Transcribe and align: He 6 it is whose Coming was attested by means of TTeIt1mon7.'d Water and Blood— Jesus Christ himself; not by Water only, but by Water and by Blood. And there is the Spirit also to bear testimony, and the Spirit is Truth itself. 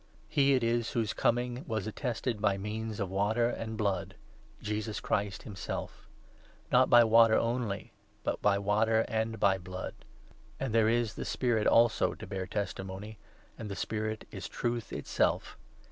He 0.27 0.51
6 0.55 0.55
it 0.55 0.63
is 0.67 0.91
whose 0.93 1.13
Coming 1.13 1.63
was 1.67 1.85
attested 1.85 2.41
by 2.41 2.57
means 2.57 2.99
of 2.99 3.09
TTeIt1mon7.'d 3.09 3.13
Water 3.13 3.49
and 3.49 3.77
Blood— 3.77 4.15
Jesus 4.59 4.99
Christ 4.99 5.43
himself; 5.43 6.07
not 6.71 6.89
by 6.89 7.03
Water 7.03 7.35
only, 7.37 7.93
but 8.23 8.41
by 8.41 8.57
Water 8.57 9.05
and 9.07 9.39
by 9.39 9.59
Blood. 9.59 9.93
And 10.59 10.73
there 10.73 10.89
is 10.89 11.13
the 11.13 11.23
Spirit 11.23 11.67
also 11.67 12.15
to 12.15 12.25
bear 12.25 12.47
testimony, 12.47 13.19
and 13.59 13.69
the 13.69 13.75
Spirit 13.75 14.27
is 14.31 14.47
Truth 14.49 14.91
itself. 14.91 15.55